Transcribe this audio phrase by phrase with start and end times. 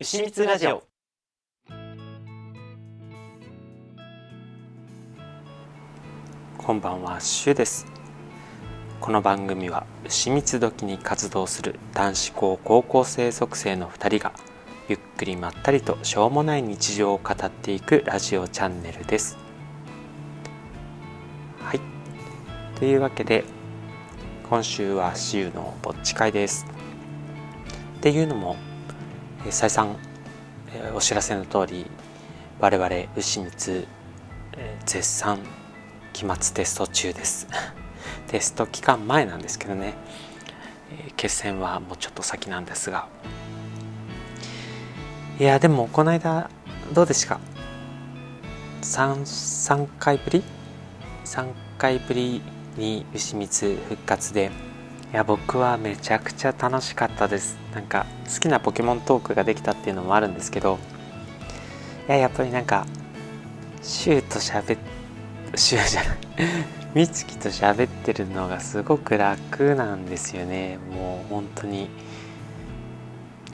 [0.00, 0.84] 牛蜜ラジオ。
[6.56, 7.84] こんばんはシュです。
[9.00, 14.32] この番組は牛蜜時に活動する男子校高校生属性の2人が
[14.88, 19.36] ゆっくりまったりとしょうもない日常を語っていくラジオチャンネルです。
[21.58, 21.80] はい。
[22.78, 23.42] というわけで
[24.48, 26.66] 今週はシュのぼっち会です。
[27.96, 28.54] っていうのも
[29.50, 29.96] 再三
[30.94, 31.86] お知らせの通り
[32.60, 33.86] 我々牛光
[34.84, 35.38] 絶賛
[36.12, 37.46] 期末テスト中です。
[38.26, 39.94] テスト期間前なんですけどね。
[41.16, 43.06] 決戦はもうちょっと先なんですが。
[45.38, 46.50] いやでもこの間
[46.92, 47.36] どうでした？
[47.36, 47.40] か
[48.82, 50.42] 3, 3回ぶり
[51.24, 51.46] ？3
[51.78, 52.42] 回ぶり
[52.76, 54.50] に牛光復活で
[55.10, 57.58] いや僕はめちゃくちゃ楽しかったです。
[57.74, 60.78] なんか好きなポケモントークができたっていうのもあるんですけど
[62.08, 62.86] いややっぱりなんか
[63.82, 64.78] シューと喋っ
[65.54, 66.18] シューじゃない。
[66.94, 70.78] 美月と喋ってるのがすごく楽なんですよね。
[70.90, 71.88] もう本当に。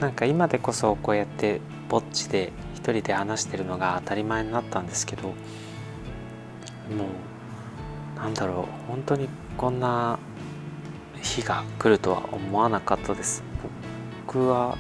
[0.01, 5.35] なんか今でこそこうやってぼっちで一人で話してるのが当たり前になったんですけども
[8.17, 8.89] うなんだろう。
[8.89, 10.19] 本当にこんな
[11.25, 13.43] 日が来るとは思わなかったです。
[14.27, 14.77] 僕は、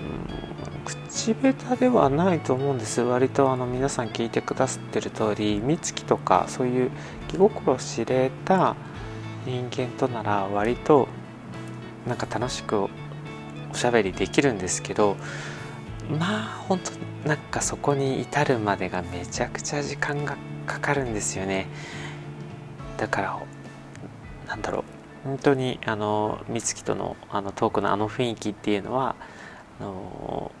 [0.00, 3.02] うん、口下手ではないと思うんです。
[3.02, 6.90] 割とあの皆さん聞いてくださってる通り美月とかそういう
[7.28, 8.76] 気心知れた
[9.44, 11.08] 人間となら割と
[12.06, 12.90] なんか楽しくお
[13.74, 15.16] しゃべりできるんですけど
[16.18, 16.80] まあ本
[17.22, 20.36] 当なんかそこに至るまでがめちゃくちゃ時間が
[20.66, 21.66] かかるんですよね。
[22.96, 23.38] だから
[24.46, 24.99] なんだろう。
[25.24, 29.14] 本当にあの美月とのあのトークのあの雰囲気っていうのは
[29.80, 30.52] あの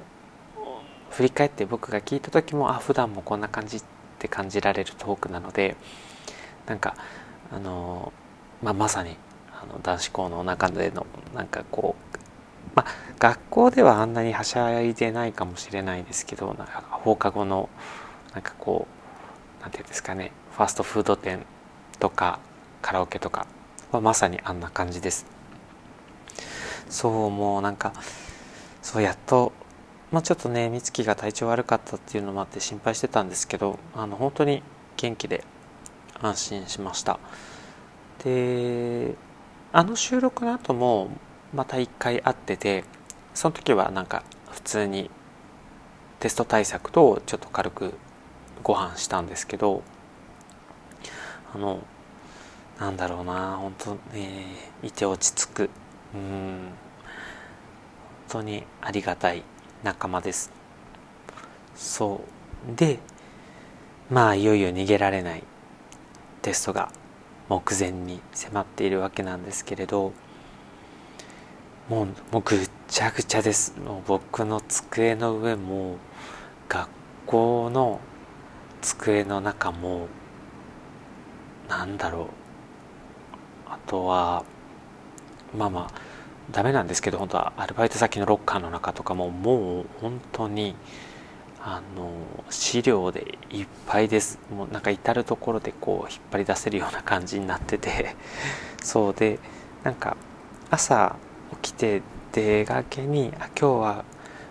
[1.10, 3.82] 振り返って僕が聞いた時もあ普段もこんな感じっ
[4.18, 5.76] て感じられるトークなので
[6.66, 6.94] なんか
[7.52, 8.12] あの、
[8.62, 9.16] まあ、まさに
[9.52, 17.68] あの男子校の中でのなんかこう、まあ、学校ではあんなにはしゃいでないかもしれないですけどなんか放課後の
[18.32, 18.86] なんかこ
[19.58, 21.44] うなんていうんですかねファーストフード店
[21.98, 22.38] とか
[22.82, 23.46] カラオケとか
[23.92, 25.26] はまさにあんな感じです。
[26.88, 27.92] そうもうなんか
[28.82, 29.52] そうやっと
[30.10, 34.62] まあちょっとね美月が体調悪かったっていうのもあって心配してたんですけどあの本当に
[34.96, 35.44] 元気で
[36.20, 37.18] 安心しました。
[38.24, 39.14] で
[39.72, 41.10] あの収録の後も
[41.54, 42.84] また一回会ってて
[43.34, 45.10] その時はなんか普通に
[46.18, 47.94] テスト対策とちょっと軽く
[48.62, 49.82] ご飯したんですけど
[51.54, 51.80] あの
[52.80, 55.70] なんだろうな本当ねいて落ち着く。
[56.14, 56.20] うん。
[58.30, 59.42] 本当にありがたい
[59.84, 60.50] 仲間です。
[61.76, 62.22] そ
[62.72, 62.74] う。
[62.74, 62.98] で
[64.08, 65.42] まあいよいよ逃げられない
[66.40, 66.90] テストが
[67.50, 70.12] 目前に迫っているわけなんですけれど
[71.88, 73.78] もうもうぐっちゃぐちゃです。
[73.78, 75.98] もう僕の机の上も
[76.68, 76.88] 学
[77.26, 78.00] 校の
[78.80, 80.06] 机の中も
[81.68, 82.49] なんだろう。
[83.86, 84.44] とは
[85.56, 86.10] まあまあ
[86.52, 90.74] ダメなんですけど本当はアルバイト先のロッカーの中とかももう本当に
[91.62, 92.10] あの
[92.48, 94.38] 資料でいっぱいです。
[94.50, 98.16] もうなんか至る所でこう引っ張り出せるような感じになってて。
[98.82, 99.38] そうで
[99.84, 100.16] なんか
[100.70, 101.16] 朝
[101.62, 102.02] 起きて
[102.32, 104.04] 出がけにあ今日は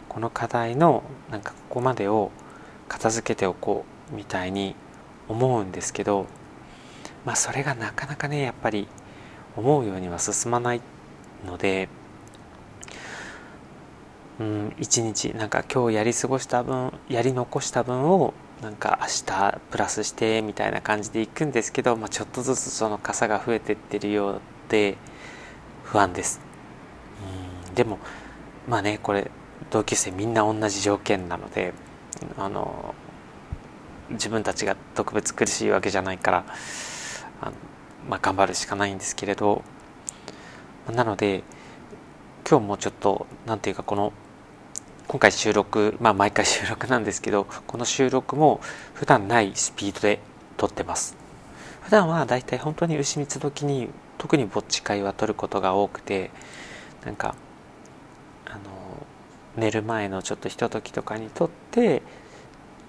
[0.08, 2.32] この課題のなんかここまでを
[2.88, 4.76] 片付けておこうみたいに
[5.28, 6.28] 思うんですけど
[7.26, 8.88] まあそれがなかなかねやっぱり
[9.56, 10.82] 思うようには進まない
[11.46, 11.90] ので
[14.40, 24.98] うん一日なんか今日やり過ごした分やり残した分をなんか明日プラスしてみたいな感じでいくんですけど、まあ、ちょっとずつその傘が増えてってるようで
[25.84, 26.42] 不安です。
[27.68, 28.00] うんでも
[28.68, 29.32] まあねこれ
[29.72, 31.74] 同級生みんな同じ条件なので
[32.38, 32.94] あの
[34.10, 36.46] 自分たちが特別苦しいわけじゃないから
[37.42, 37.54] あの
[38.10, 39.64] まあ、頑張るしかないんですけれど
[40.92, 41.44] なので
[42.50, 44.12] 今日もちょっと何ていうかこの
[45.08, 48.60] 今回収録まあ毎回収録なんですけどこの収録も
[48.96, 50.20] 普段ないスピードで
[50.58, 51.16] 撮ってます。
[51.82, 53.90] 普段はだいたい本当に牛蜜時に
[54.20, 56.30] 特にぼっち会は撮ることが多くて
[57.06, 57.34] なんか
[58.46, 58.60] あの
[59.58, 62.04] 寝る前のちょっとひとときとかに撮って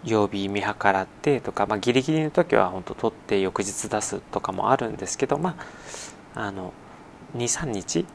[0.04, 5.56] 曜日見計らってとか、まあ、ギリギリの時は本当取って翌日出すとかもあるんですけどま
[6.34, 6.72] ああの
[7.36, 8.06] 23日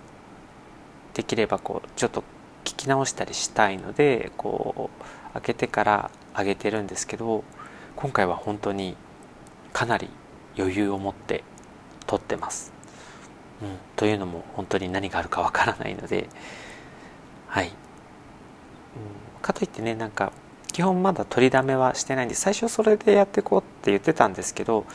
[1.14, 2.24] できればこうちょっと
[2.64, 7.44] 聞き直したりしたいのでこう開けてから上げてるんですけど
[7.96, 8.98] 今回は本当に
[9.72, 10.10] かなり
[10.58, 11.44] 余裕を持って
[12.08, 12.74] 撮ってます。
[13.62, 16.28] うん、というのも本当に何があるかわからないので
[17.48, 17.72] はい、うん、
[19.42, 20.34] かといってねなんか
[20.76, 24.86] 基本まだ取りだめはしてないんで最初それでやっていこうって言ってたんですけど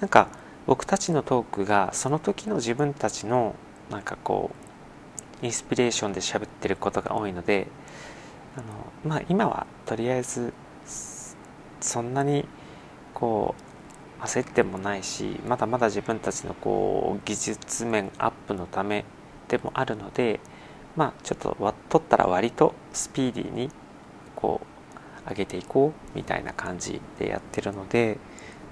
[0.00, 0.26] なんか
[0.66, 3.54] 僕たちのトークがその時の自分たちの
[3.88, 4.50] なんかこ
[5.40, 7.68] うインスピレーションで喋ってることが多いので
[8.56, 8.64] あの、
[9.04, 10.52] まあ、今はとりあえず
[11.80, 12.44] そんなに
[13.14, 13.54] こ
[14.20, 19.04] う焦ってもないしまだまだ自分たちのこう技術面アップのため
[19.46, 20.40] でもあるので
[20.96, 23.70] まあちょっと取ったら割とスピーディーに
[24.34, 24.77] こう
[25.28, 28.18] 上げていこうみたいな感じでやってるので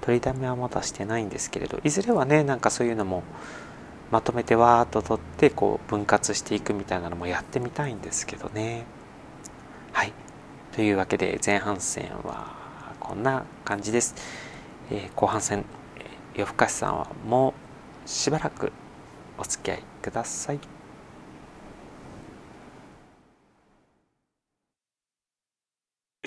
[0.01, 3.23] 取りだめはまだしてないんですけれどいずれはねなんかそういうのも
[4.11, 8.85] まとめてわーっと取ってこう分割していくみたいなのもやってみたいんですけどね。
[9.91, 10.13] はい。
[10.71, 12.55] というわけで前半戦は
[12.99, 14.15] こんな感じです、
[14.91, 15.65] えー、後半戦
[16.35, 17.53] 夜更かしさんはも
[18.05, 18.71] うしばらく
[19.37, 20.76] お付き合いください。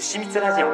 [0.00, 0.66] 牛蜜ラジオ。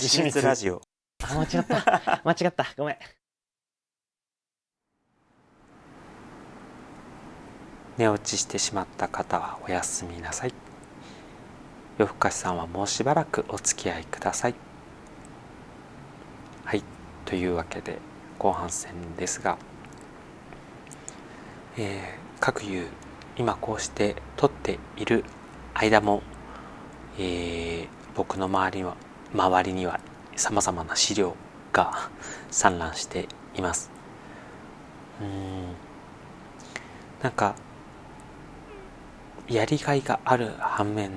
[0.00, 0.42] 牛蜜。
[0.42, 0.82] ラジオ。
[1.22, 2.20] あ間違った。
[2.26, 2.66] 間違った。
[2.76, 2.96] ごめん。
[7.96, 10.54] 寝落ちしてしまった方はおやすみなさい。
[11.96, 14.56] 夜更かしさんはもうしばらくお付き合いください。
[16.64, 16.82] はい。
[17.24, 18.00] というわけで
[18.36, 19.58] 後半戦ですが、
[21.76, 22.88] えー、各有
[23.36, 25.24] 今こうして撮っている
[25.72, 26.24] 間も、
[27.18, 28.96] えー、僕の周りには
[29.34, 30.00] 周りには
[30.36, 31.36] さまざまな資料
[31.72, 32.10] が
[32.50, 33.90] 散乱しています。
[35.20, 35.74] うん。
[37.22, 37.54] なんか
[39.48, 41.10] やりがいがある反面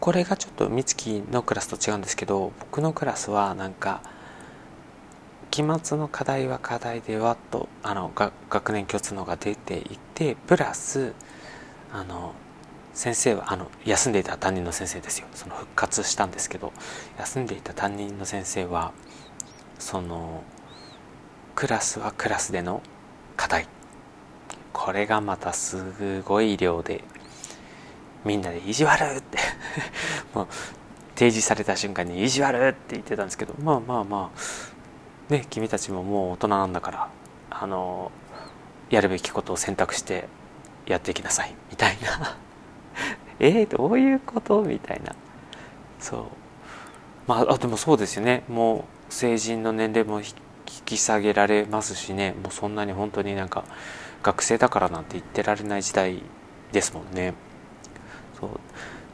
[0.00, 4.02] これがちょっと美月のクラスと違うんですけど僕のクラスはなんか
[5.52, 8.10] 期末の課題は課題でわっとあの
[8.50, 11.14] 学年共通のが出ていてプラス
[11.92, 12.34] あの
[12.94, 16.72] 先生はあの休んでいた担任の先生ですよその復活したんですけど
[17.18, 18.92] 休んでいた担任の先生は
[19.78, 20.44] その
[21.54, 22.82] クラスはクラスでの
[23.36, 23.66] 課題
[24.72, 27.04] これがまたすごい量で
[28.24, 29.38] みんなで「意地悪!」って
[30.34, 30.48] もう
[31.14, 34.30] 提示された瞬間に「意地悪!」って言ってたんですけどまあまあま
[35.30, 37.08] あね君たちももう大人なんだから
[37.50, 38.12] あの
[38.90, 40.28] やるべきことを選択して
[40.86, 42.36] やっていきなさいみたいな
[43.38, 44.62] えー、どういうこと？
[44.62, 45.14] みたいな。
[45.98, 46.22] そう。
[47.26, 48.44] まあでもそうですよね。
[48.48, 50.34] もう成人の年齢も引
[50.84, 52.34] き下げられますしね。
[52.42, 53.64] もうそんなに本当になんか
[54.22, 56.22] 学生だからなんて言ってられない時代
[56.72, 57.34] ですもんね。
[58.38, 58.50] そう。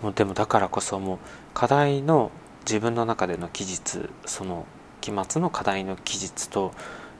[0.02, 1.18] もうでもだからこそもう
[1.54, 2.30] 課題の
[2.60, 4.66] 自分の中での記述その
[5.00, 6.72] 期末の課題の記述と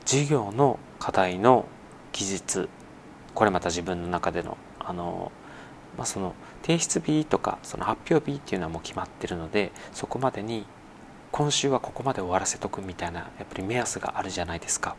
[0.04, 1.64] 授業の課題の
[2.12, 2.68] 記述
[3.34, 5.32] これまた自分の中でのあの、
[5.98, 10.64] まあ、その提出日とかその発表日っていうのはもう決まってるのでそこまでに
[11.32, 14.96] 今週はここまで終わらせとくみたいなやっぱり目安があるじゃないですか、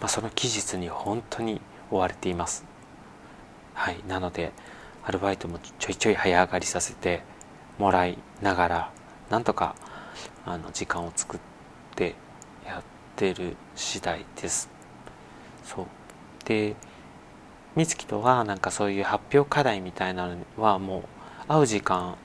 [0.00, 1.60] まあ、その期日に本当に
[1.90, 2.64] 追われています。
[3.74, 4.00] はい。
[4.06, 4.52] なので
[5.04, 7.22] アルバイトもちょいちょい早上がりさせて
[7.78, 8.92] もらいながら
[9.30, 9.74] なんとか
[10.44, 11.40] あの時間を作っ
[11.96, 12.14] て
[12.66, 12.82] やっ
[13.16, 14.70] てる次第です。
[15.64, 15.86] そう。
[16.44, 16.74] で
[17.76, 21.04] 美月とはなんかそういう発表課題みたいなのはも
[21.46, 22.16] う会う時間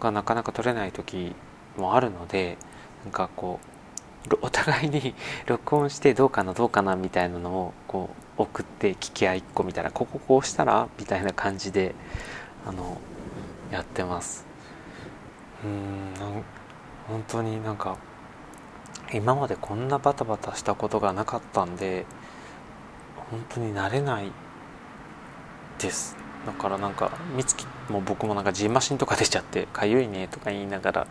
[0.00, 1.34] がなかなか取れない時
[1.76, 2.58] もあるので
[3.04, 5.14] なんかこうお互いに
[5.46, 11.94] 録音してどうかなどうかなみたいなのをこう送って聞き合いっこみたいなこここうしたらみたいな感じで
[12.66, 12.98] あの
[13.70, 14.46] やってます。
[15.64, 16.12] うん
[17.08, 17.96] 本当になんか
[19.12, 22.06] 今までこんなバタバタしたことがなかったんで
[23.30, 24.32] 本当に慣れない
[25.82, 31.06] ですだからなんか美月も僕もなんかジンマシンとか出ちゃって「かゆいね」とか言いながら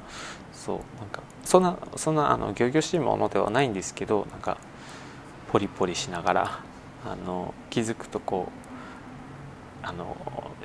[0.54, 4.58] そうなんかそんなそんなあの仰々しいものではないんですけどなんか
[5.52, 6.60] ポリポリしながら
[7.06, 8.62] あの気づくとこう
[9.84, 10.16] あの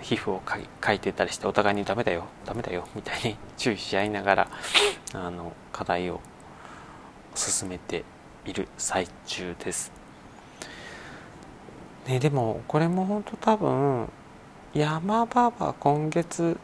[0.02, 4.48] 皮膚をかいてたりしてお互いにダメだよダメだよみたいに 注意し合いながら
[5.14, 6.20] あの課題を
[7.34, 8.04] 進めて
[8.44, 9.95] いる最中です。
[12.06, 14.08] ね、でもこれも本当多分
[14.74, 16.56] 山場は今月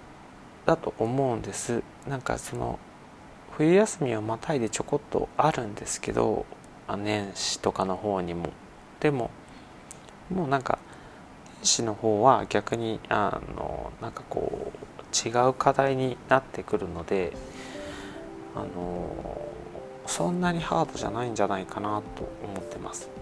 [0.66, 1.82] だと思うんです。
[2.08, 2.78] なんかその
[3.50, 6.46] 冬休みをまたいでちょこっとあるんですけど
[6.96, 8.50] 年始とかの方にも。
[9.00, 9.30] でも
[10.30, 10.78] もうなんか
[11.62, 17.32] 子の方は逆にあのなんかこう違う課題になってくるので
[18.54, 19.10] あの
[20.06, 23.21] そんなにハードじゃないんじゃないかなと思ってます。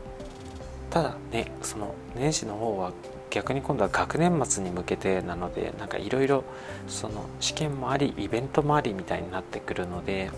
[0.90, 2.92] ただねその年始の方は
[3.30, 6.44] 逆に今度は学年末に向けてなのでなんかいろいろ
[6.88, 10.30] その試験もありイベントもありみたいになってくるので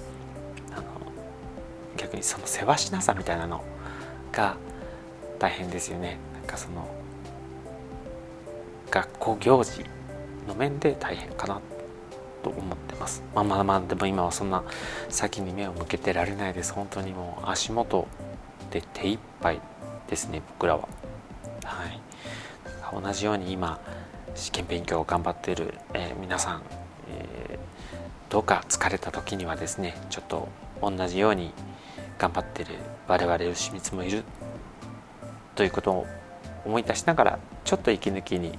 [0.73, 0.85] あの
[1.97, 3.65] 逆にその世話しなさみたいなの
[4.31, 4.57] が
[5.39, 6.19] 大変ですよね。
[6.35, 6.87] なんかその
[8.91, 9.85] 学校行事
[10.47, 11.61] の面で大変かな
[12.43, 13.23] と思ってます。
[13.35, 14.63] まあまあまあでも今はそんな
[15.09, 16.75] 先に目を向けてられないです。
[16.75, 18.07] 本当にもう足元
[18.71, 19.61] で手一杯
[20.13, 20.87] ですね僕らは。
[21.65, 23.03] はい。
[23.03, 23.81] 同じように今
[24.35, 26.63] 試験勉強を頑張っている、えー、皆さん、
[27.09, 30.49] えー、どうか疲れた時にはですねちょっと
[30.83, 31.55] 同じように
[32.19, 32.75] 頑張ってる
[33.09, 34.25] 我々牛光もいる
[35.55, 36.07] ということを
[36.67, 38.59] 思い出しながらちょっと息抜きに、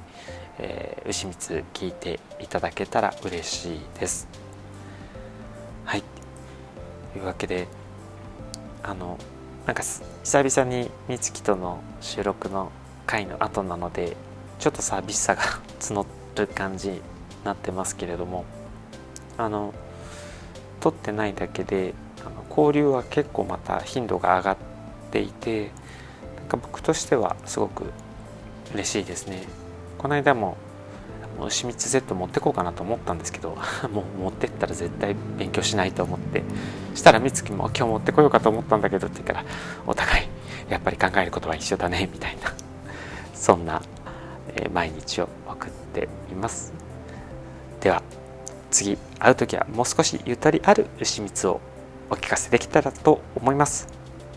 [0.58, 4.28] えー、牛光聞いていただけたら嬉しいです。
[5.86, 6.04] はい。
[7.14, 7.68] というわけで
[8.82, 9.20] あの
[9.66, 12.72] なんか久々に美月との収録の
[13.06, 14.18] 回の後なので
[14.60, 15.42] ちょっと寂しさが
[15.80, 16.06] 募
[16.36, 17.02] る感じに
[17.46, 18.46] なってますけれども
[19.38, 19.74] あの
[20.80, 21.94] 撮ってないだけで
[22.26, 24.58] あの交流は結構また頻度が上がっ
[25.12, 25.72] ていて
[26.38, 27.86] なんか僕としてはすごく
[28.74, 29.44] 嬉しいですね。
[29.98, 30.58] この間も
[31.40, 33.58] 牛蜜 Z 持ってこうかなと思ったんですけど
[33.92, 36.44] もう持ってったら絶対勉強しないと思って
[36.96, 39.46] したら美月も今日持ってこようかと思ったんだけどって言うから
[39.86, 40.28] お互い
[40.70, 42.54] やっぱり考えることは一緒だねみたいな
[43.34, 43.82] そんな
[44.72, 46.74] 毎日を送っています
[47.82, 48.04] では
[48.70, 51.62] 次会う時はもう少しゆとりある牛蜜を
[52.10, 53.88] お聞かせできたらと思います。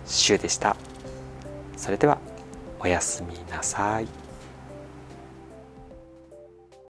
[0.06, 0.76] シュウでした。
[1.76, 2.18] それでは
[2.80, 4.25] おやすみなさい。